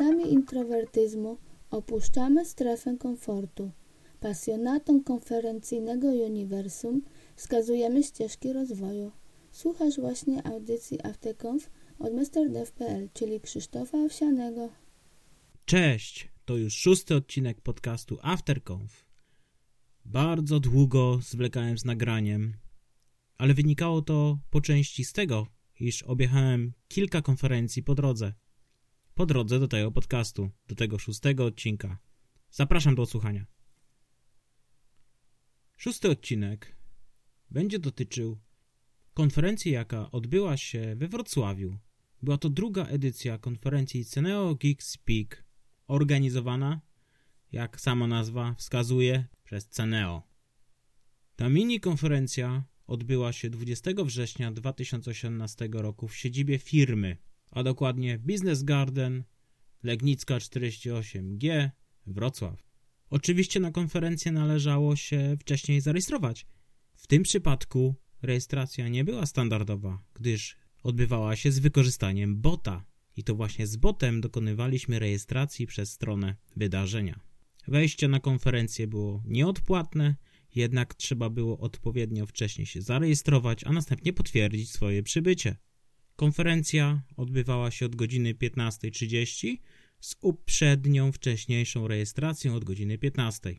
[0.00, 1.38] miłośnicami introwertyzmu
[1.70, 3.70] opuszczamy strefę komfortu.
[4.20, 7.02] Pasjonatom konferencyjnego uniwersum
[7.36, 9.12] wskazujemy ścieżki rozwoju.
[9.50, 14.68] Słuchasz właśnie audycji Afterconf od MrDev.pl, czyli Krzysztofa Owsianego.
[15.64, 19.06] Cześć, to już szósty odcinek podcastu Afterconf.
[20.04, 22.54] Bardzo długo zwlekałem z nagraniem,
[23.38, 25.46] ale wynikało to po części z tego,
[25.80, 28.32] iż objechałem kilka konferencji po drodze.
[29.14, 31.98] Po drodze do tego podcastu, do tego szóstego odcinka.
[32.50, 33.46] Zapraszam do odsłuchania.
[35.76, 36.76] Szósty odcinek
[37.50, 38.38] będzie dotyczył
[39.14, 41.78] konferencji, jaka odbyła się we Wrocławiu.
[42.22, 45.44] Była to druga edycja konferencji Ceneo Geek Speak,
[45.86, 46.80] organizowana,
[47.52, 50.22] jak sama nazwa wskazuje, przez Ceneo.
[51.36, 57.16] Ta mini konferencja odbyła się 20 września 2018 roku w siedzibie firmy,
[57.54, 59.24] a dokładnie Business Garden,
[59.82, 61.70] Legnicka 48G,
[62.06, 62.62] Wrocław.
[63.10, 66.46] Oczywiście na konferencję należało się wcześniej zarejestrować.
[66.94, 72.84] W tym przypadku rejestracja nie była standardowa, gdyż odbywała się z wykorzystaniem bota.
[73.16, 77.20] I to właśnie z botem dokonywaliśmy rejestracji przez stronę wydarzenia.
[77.68, 80.16] Wejście na konferencję było nieodpłatne,
[80.54, 85.56] jednak trzeba było odpowiednio wcześniej się zarejestrować, a następnie potwierdzić swoje przybycie.
[86.16, 89.56] Konferencja odbywała się od godziny 15.30
[90.00, 93.54] z uprzednią wcześniejszą rejestracją od godziny 15.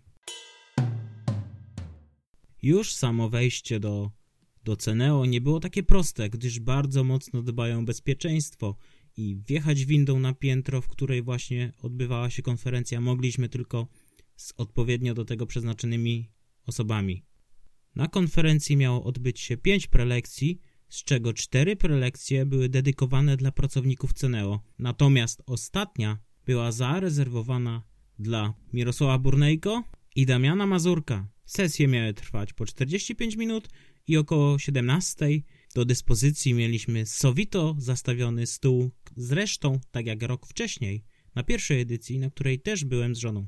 [2.61, 4.11] Już samo wejście do,
[4.63, 8.77] do Ceneo nie było takie proste, gdyż bardzo mocno dbają o bezpieczeństwo
[9.17, 13.87] i wjechać windą na piętro, w której właśnie odbywała się konferencja, mogliśmy tylko
[14.35, 16.31] z odpowiednio do tego przeznaczonymi
[16.65, 17.23] osobami.
[17.95, 24.13] Na konferencji miało odbyć się pięć prelekcji, z czego cztery prelekcje były dedykowane dla pracowników
[24.13, 27.83] Ceneo, natomiast ostatnia była zarezerwowana
[28.19, 29.83] dla Mirosława Burnejko
[30.15, 31.27] i Damiana Mazurka.
[31.45, 33.69] Sesje miały trwać po 45 minut
[34.07, 35.27] i około 17
[35.75, 41.03] do dyspozycji mieliśmy sowito zastawiony stół, zresztą tak jak rok wcześniej,
[41.35, 43.47] na pierwszej edycji, na której też byłem z żoną.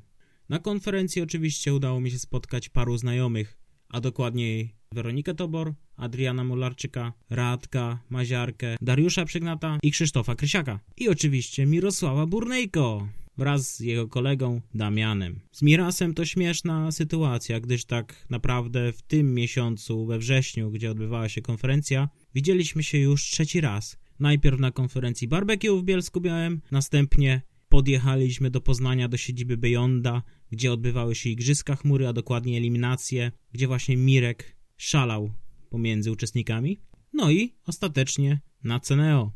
[0.49, 3.57] Na konferencji oczywiście udało mi się spotkać paru znajomych,
[3.89, 10.79] a dokładniej Weronikę Tobor, Adriana Mularczyka, Radka Maziarkę, Dariusza Przygnata i Krzysztofa Krysiaka.
[10.97, 15.39] I oczywiście Mirosława Burnejko wraz z jego kolegą Damianem.
[15.51, 21.29] Z Mirasem to śmieszna sytuacja, gdyż tak naprawdę w tym miesiącu, we wrześniu, gdzie odbywała
[21.29, 23.97] się konferencja, widzieliśmy się już trzeci raz.
[24.19, 30.71] Najpierw na konferencji barbecue w Bielsku Białym, następnie podjechaliśmy do Poznania, do siedziby Beyonda, gdzie
[30.71, 35.31] odbywały się Igrzyska Chmury, a dokładnie eliminacje, gdzie właśnie Mirek szalał
[35.69, 36.79] pomiędzy uczestnikami.
[37.13, 39.31] No i ostatecznie na Ceneo.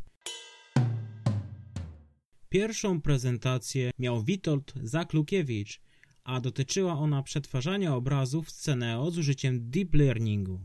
[2.49, 5.81] Pierwszą prezentację miał Witold Zaklukiewicz,
[6.23, 10.61] a dotyczyła ona przetwarzania obrazów z Ceneo z użyciem deep learningu.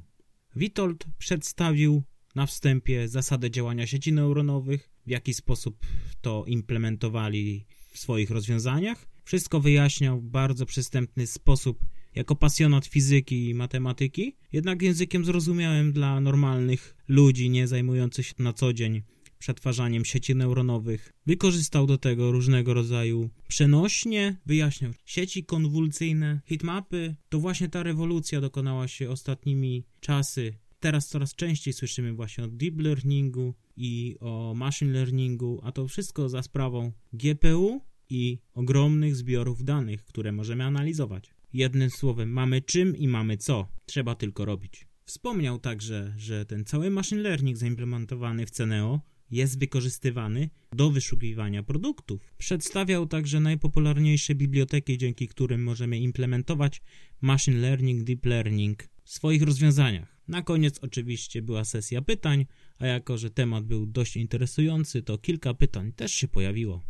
[0.56, 2.02] Witold przedstawił
[2.34, 5.86] na wstępie zasady działania sieci neuronowych, w jaki sposób
[6.20, 9.06] to implementowali w swoich rozwiązaniach.
[9.24, 11.86] Wszystko wyjaśniał w bardzo przystępny sposób
[12.16, 18.52] jako pasjonat fizyki i matematyki, jednak językiem zrozumiałym dla normalnych ludzi nie zajmujących się na
[18.52, 19.02] co dzień
[19.38, 21.12] przetwarzaniem sieci neuronowych.
[21.26, 27.14] Wykorzystał do tego różnego rodzaju przenośnie, wyjaśniał sieci konwulsyjne, hitmapy.
[27.28, 30.54] To właśnie ta rewolucja dokonała się ostatnimi czasy.
[30.80, 36.28] Teraz coraz częściej słyszymy właśnie o deep learningu i o machine learningu, a to wszystko
[36.28, 41.35] za sprawą GPU i ogromnych zbiorów danych, które możemy analizować.
[41.56, 44.86] Jednym słowem, mamy czym i mamy co, trzeba tylko robić.
[45.04, 49.00] Wspomniał także, że ten cały machine learning zaimplementowany w Ceneo
[49.30, 52.34] jest wykorzystywany do wyszukiwania produktów.
[52.38, 56.82] Przedstawiał także najpopularniejsze biblioteki, dzięki którym możemy implementować
[57.20, 60.20] machine learning, deep learning w swoich rozwiązaniach.
[60.28, 62.46] Na koniec oczywiście była sesja pytań,
[62.78, 66.82] a jako że temat był dość interesujący, to kilka pytań też się pojawiło.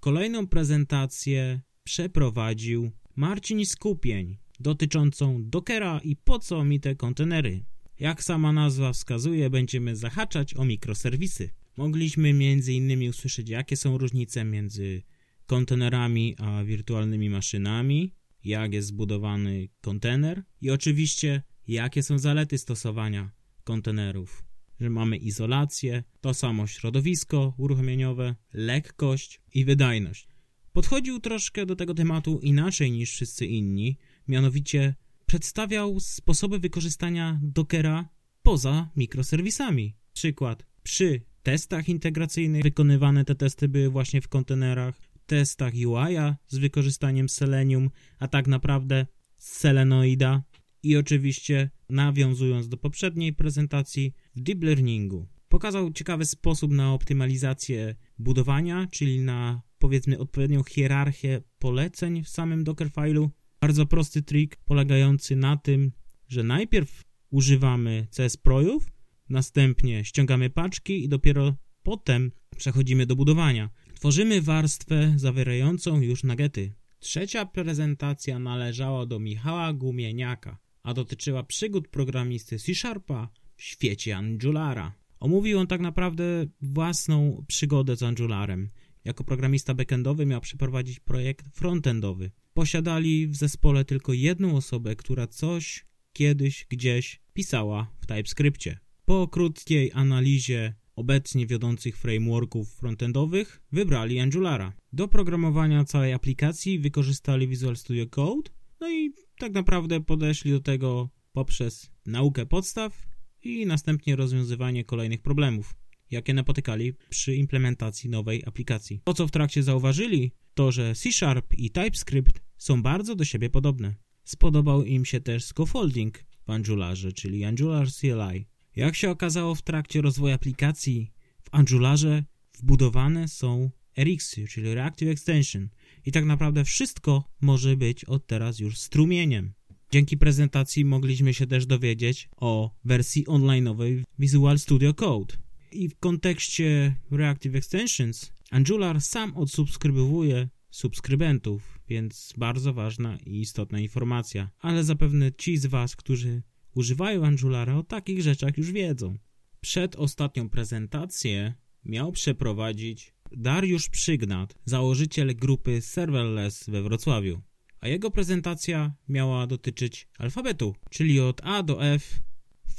[0.00, 7.64] Kolejną prezentację przeprowadził Marcin Skupień dotyczącą Dockera i po co mi te kontenery.
[7.98, 11.50] Jak sama nazwa wskazuje, będziemy zahaczać o mikroserwisy.
[11.76, 13.10] Mogliśmy m.in.
[13.10, 15.02] usłyszeć, jakie są różnice między
[15.46, 18.14] kontenerami a wirtualnymi maszynami,
[18.44, 23.30] jak jest zbudowany kontener i oczywiście jakie są zalety stosowania
[23.64, 24.44] kontenerów.
[24.80, 30.31] Że mamy izolację, to samo środowisko uruchomieniowe, lekkość i wydajność.
[30.72, 33.98] Podchodził troszkę do tego tematu inaczej niż wszyscy inni,
[34.28, 34.94] mianowicie
[35.26, 38.08] przedstawiał sposoby wykorzystania Dockera
[38.42, 39.96] poza mikroserwisami.
[40.12, 47.28] Przykład, przy testach integracyjnych wykonywane te testy były właśnie w kontenerach, testach UI-a z wykorzystaniem
[47.28, 49.06] Selenium, a tak naprawdę
[49.38, 50.42] Selenoida
[50.82, 55.28] i oczywiście nawiązując do poprzedniej prezentacji w deep learningu.
[55.48, 63.28] Pokazał ciekawy sposób na optymalizację budowania, czyli na powiedzmy odpowiednią hierarchię poleceń w samym Dockerfile'u.
[63.60, 65.92] Bardzo prosty trik polegający na tym,
[66.28, 68.92] że najpierw używamy CSProjów,
[69.28, 73.70] następnie ściągamy paczki i dopiero potem przechodzimy do budowania.
[73.94, 76.72] Tworzymy warstwę zawierającą już nuggety.
[76.98, 84.92] Trzecia prezentacja należała do Michała Gumieniaka, a dotyczyła przygód programisty C-Sharpa w świecie Angulara.
[85.20, 88.68] Omówił on tak naprawdę własną przygodę z Angularem.
[89.04, 92.30] Jako programista backendowy miał przeprowadzić projekt frontendowy.
[92.54, 98.78] Posiadali w zespole tylko jedną osobę, która coś kiedyś gdzieś pisała w TypeScriptie.
[99.04, 104.72] Po krótkiej analizie obecnie wiodących frameworków frontendowych wybrali Angulara.
[104.92, 108.50] Do programowania całej aplikacji wykorzystali Visual Studio Code,
[108.80, 113.06] no i tak naprawdę podeszli do tego poprzez naukę podstaw
[113.42, 115.74] i następnie rozwiązywanie kolejnych problemów,
[116.12, 119.00] jakie napotykali przy implementacji nowej aplikacji.
[119.04, 123.50] To, co w trakcie zauważyli, to że C Sharp i TypeScript są bardzo do siebie
[123.50, 123.94] podobne.
[124.24, 128.46] Spodobał im się też scaffolding w Angularze, czyli Angular CLI.
[128.76, 131.12] Jak się okazało w trakcie rozwoju aplikacji,
[131.42, 132.24] w Angularze
[132.58, 135.68] wbudowane są RX, czyli Reactive Extension
[136.06, 139.52] i tak naprawdę wszystko może być od teraz już strumieniem.
[139.90, 145.34] Dzięki prezentacji mogliśmy się też dowiedzieć o wersji online'owej Visual Studio Code.
[145.72, 154.50] I w kontekście Reactive Extensions Angular sam odsubskrybowuje subskrybentów, więc bardzo ważna i istotna informacja.
[154.58, 156.42] Ale zapewne ci z Was, którzy
[156.74, 159.18] używają Angulara, o takich rzeczach już wiedzą.
[159.60, 161.54] Przed ostatnią prezentację
[161.84, 167.42] miał przeprowadzić Dariusz Przygnat, założyciel grupy Serverless we Wrocławiu.
[167.80, 172.20] A jego prezentacja miała dotyczyć alfabetu, czyli od A do F,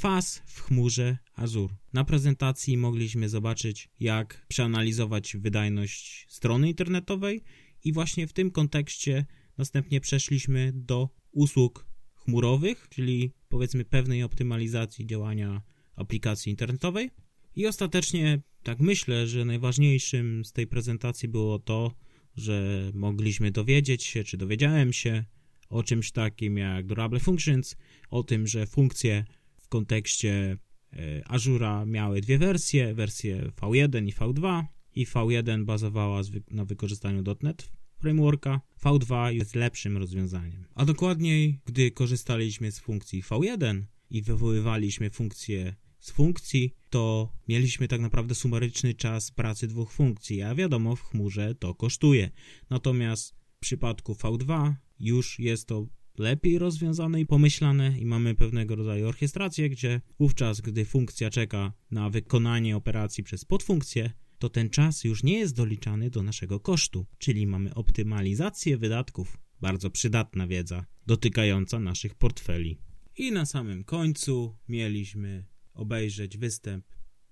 [0.04, 1.76] faz w chmurze Azure.
[1.94, 7.44] Na prezentacji mogliśmy zobaczyć, jak przeanalizować wydajność strony internetowej
[7.84, 9.26] i właśnie w tym kontekście
[9.58, 15.62] następnie przeszliśmy do usług chmurowych, czyli powiedzmy pewnej optymalizacji działania
[15.96, 17.12] aplikacji internetowej.
[17.56, 21.92] I ostatecznie, tak myślę, że najważniejszym z tej prezentacji było to,
[22.36, 25.26] że mogliśmy dowiedzieć się, czy dowiedziałem się
[25.70, 27.76] o czymś takim jak Durable Functions,
[28.10, 29.26] o tym, że funkcje
[29.74, 30.58] kontekście
[30.94, 34.64] e, Azura miały dwie wersje, wersję V1 i V2
[34.96, 36.22] i V1 bazowała
[36.52, 40.66] na wykorzystaniu .NET frameworka, V2 jest lepszym rozwiązaniem.
[40.76, 48.02] A dokładniej, gdy korzystaliśmy z funkcji V1 i wywoływaliśmy funkcję z funkcji, to mieliśmy tak
[48.02, 52.32] naprawdę sumaryczny czas pracy dwóch funkcji, a wiadomo, w chmurze to kosztuje.
[52.70, 55.88] Natomiast w przypadku V2 już jest to
[56.18, 62.10] lepiej rozwiązane i pomyślane i mamy pewnego rodzaju orkiestrację, gdzie wówczas, gdy funkcja czeka na
[62.10, 67.48] wykonanie operacji przez podfunkcję, to ten czas już nie jest doliczany do naszego kosztu, czyli
[67.48, 69.38] mamy optymalizację wydatków.
[69.62, 72.80] Bardzo przydatna wiedza dotykająca naszych portfeli.
[73.18, 76.86] I na samym końcu mieliśmy obejrzeć występ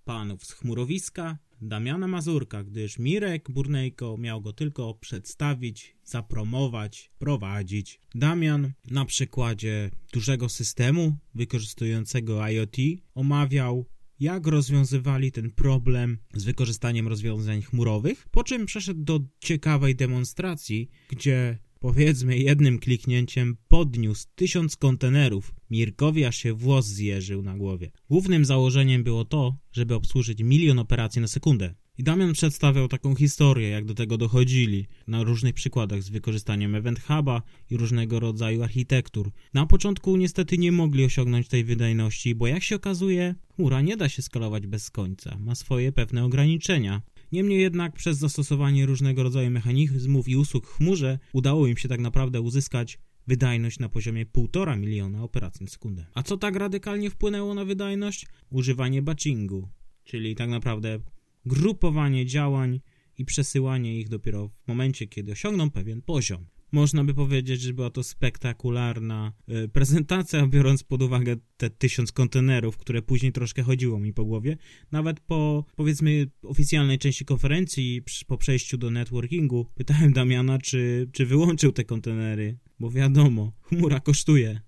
[0.05, 7.99] panów z chmurowiska Damiana Mazurka, gdyż Mirek Burnejko miał go tylko przedstawić, zapromować, prowadzić.
[8.15, 12.77] Damian na przykładzie dużego systemu wykorzystującego IoT
[13.15, 13.85] omawiał
[14.19, 21.57] jak rozwiązywali ten problem z wykorzystaniem rozwiązań chmurowych, po czym przeszedł do ciekawej demonstracji, gdzie
[21.81, 25.55] powiedzmy jednym kliknięciem podniósł tysiąc kontenerów.
[25.69, 27.91] Mirkowi aż się włos zjeżył na głowie.
[28.09, 31.73] Głównym założeniem było to, żeby obsłużyć milion operacji na sekundę.
[31.97, 36.99] I Damian przedstawiał taką historię, jak do tego dochodzili, na różnych przykładach z wykorzystaniem Event
[36.99, 39.31] Huba i różnego rodzaju architektur.
[39.53, 44.09] Na początku niestety nie mogli osiągnąć tej wydajności, bo jak się okazuje, chmura nie da
[44.09, 47.01] się skalować bez końca, ma swoje pewne ograniczenia.
[47.31, 51.99] Niemniej jednak przez zastosowanie różnego rodzaju mechanizmów i usług w chmurze udało im się tak
[51.99, 56.05] naprawdę uzyskać wydajność na poziomie 1,5 miliona operacji na sekundę.
[56.13, 58.25] A co tak radykalnie wpłynęło na wydajność?
[58.49, 59.69] Używanie batchingu,
[60.03, 60.99] czyli tak naprawdę
[61.45, 62.79] grupowanie działań
[63.17, 66.45] i przesyłanie ich dopiero w momencie, kiedy osiągną pewien poziom.
[66.71, 72.77] Można by powiedzieć, że była to spektakularna y, prezentacja, biorąc pod uwagę te tysiąc kontenerów,
[72.77, 74.57] które później troszkę chodziło mi po głowie.
[74.91, 81.71] Nawet po, powiedzmy, oficjalnej części konferencji, po przejściu do networkingu, pytałem Damiana, czy, czy wyłączył
[81.71, 84.61] te kontenery, bo wiadomo, chmura kosztuje.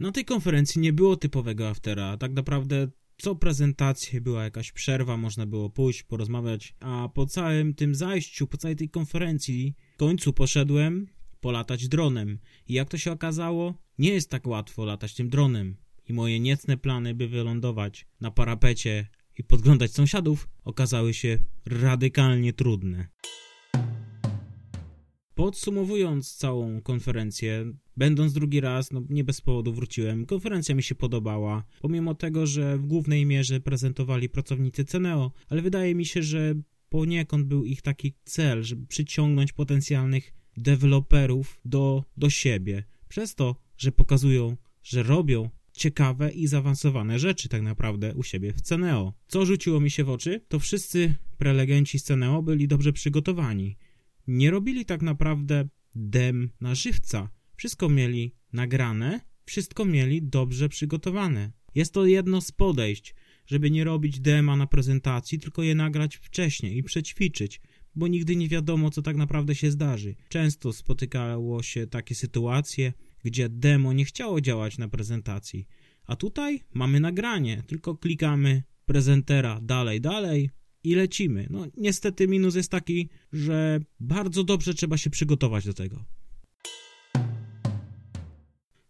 [0.00, 5.46] Na tej konferencji nie było typowego aftera, tak naprawdę co prezentację była jakaś przerwa, można
[5.46, 11.06] było pójść, porozmawiać, a po całym tym zajściu, po całej tej konferencji, w końcu poszedłem
[11.40, 12.38] polatać dronem.
[12.68, 15.76] I jak to się okazało, nie jest tak łatwo latać tym dronem.
[16.08, 19.06] I moje niecne plany, by wylądować na parapecie
[19.38, 23.08] i podglądać sąsiadów, okazały się radykalnie trudne.
[25.34, 31.64] Podsumowując całą konferencję, będąc drugi raz, no nie bez powodu wróciłem, konferencja mi się podobała,
[31.80, 36.54] pomimo tego, że w głównej mierze prezentowali pracownicy Ceneo, ale wydaje mi się, że
[36.88, 43.92] poniekąd był ich taki cel, żeby przyciągnąć potencjalnych deweloperów do, do siebie, przez to, że
[43.92, 49.12] pokazują, że robią ciekawe i zaawansowane rzeczy tak naprawdę u siebie w Ceneo.
[49.26, 53.76] Co rzuciło mi się w oczy, to wszyscy prelegenci z Ceneo byli dobrze przygotowani
[54.26, 57.30] nie robili tak naprawdę dem na żywca.
[57.56, 61.52] Wszystko mieli nagrane, wszystko mieli dobrze przygotowane.
[61.74, 63.14] Jest to jedno z podejść,
[63.46, 67.60] żeby nie robić dema na prezentacji, tylko je nagrać wcześniej i przećwiczyć,
[67.94, 70.14] bo nigdy nie wiadomo, co tak naprawdę się zdarzy.
[70.28, 72.92] Często spotykało się takie sytuacje,
[73.24, 75.66] gdzie demo nie chciało działać na prezentacji,
[76.06, 80.50] a tutaj mamy nagranie, tylko klikamy prezentera dalej, dalej,
[80.84, 81.46] i lecimy.
[81.50, 86.04] No niestety minus jest taki, że bardzo dobrze trzeba się przygotować do tego.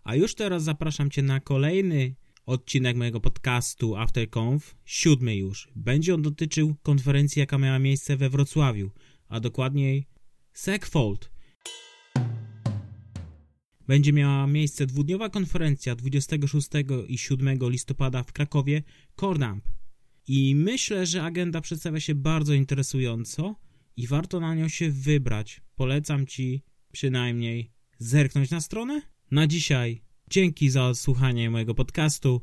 [0.04, 2.14] A już teraz zapraszam Cię na kolejny
[2.46, 5.68] odcinek mojego podcastu AfterConf, siódmy już.
[5.76, 8.90] Będzie on dotyczył konferencji, jaka miała miejsce we Wrocławiu,
[9.28, 10.06] a dokładniej
[10.52, 11.30] SecFold.
[13.86, 16.68] Będzie miała miejsce dwudniowa konferencja 26
[17.08, 18.82] i 7 listopada w Krakowie
[19.16, 19.64] Cordamp.
[20.28, 23.56] I myślę, że agenda przedstawia się bardzo interesująco
[23.96, 25.60] i warto na nią się wybrać.
[25.76, 26.62] Polecam Ci
[26.92, 29.02] przynajmniej zerknąć na stronę.
[29.30, 32.42] Na dzisiaj dzięki za słuchanie mojego podcastu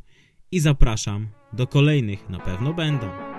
[0.52, 3.31] i zapraszam do kolejnych, na pewno będą.